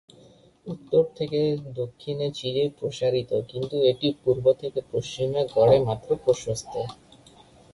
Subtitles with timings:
[0.67, 1.39] উত্তর থেকে
[1.73, 6.73] দক্ষিণে চিলি প্রসারিত কিন্তু এটি পূর্ব থেকে পশ্চিমে গড়ে মাত্র প্রশস্ত।